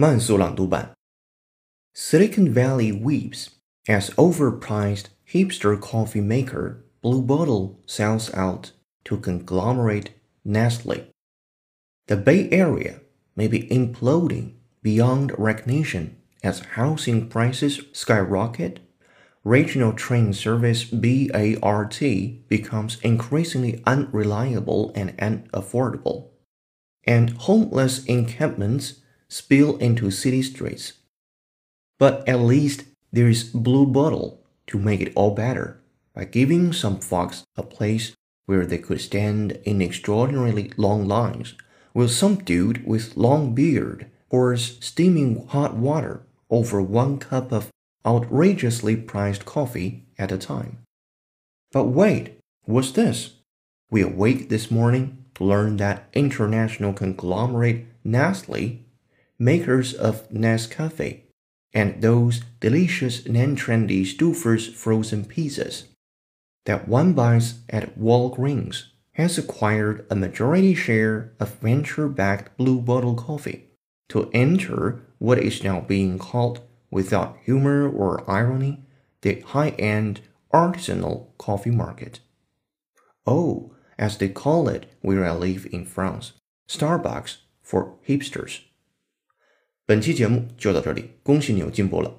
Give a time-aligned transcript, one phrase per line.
[0.00, 0.92] 慢速朗读版。
[1.94, 3.48] Silicon Valley weeps
[3.86, 8.72] as overpriced hipster coffee maker Blue Bottle sells out
[9.04, 10.10] to conglomerate
[10.44, 11.06] Nestle.
[12.06, 13.00] The Bay Area
[13.34, 18.80] may be imploding beyond recognition as housing prices skyrocket.
[19.44, 22.00] Regional train service BART
[22.48, 26.30] becomes increasingly unreliable and unaffordable,
[27.04, 28.99] and homeless encampments
[29.31, 30.91] spill into city streets.
[31.97, 35.79] But at least there is Blue Bottle to make it all better
[36.13, 38.11] by giving some folks a place
[38.45, 41.53] where they could stand in extraordinarily long lines,
[41.93, 47.69] while some dude with long beard pours steaming hot water over one cup of
[48.05, 50.79] outrageously priced coffee at a time.
[51.71, 53.35] But wait, what's this?
[53.89, 58.79] We awake this morning to learn that international conglomerate Nestle
[59.41, 61.21] makers of Nescafe,
[61.73, 65.85] and those delicious and trendy Stouffer's frozen pizzas
[66.65, 73.65] that one buys at Walgreens has acquired a majority share of venture-backed Blue Bottle Coffee
[74.09, 78.83] to enter what is now being called, without humor or irony,
[79.21, 80.21] the high-end
[80.53, 82.19] artisanal coffee market.
[83.25, 86.33] Oh, as they call it where I live in France,
[86.67, 88.61] Starbucks for hipsters.
[89.91, 92.15] 本期节目就到这里，恭喜你又进步了。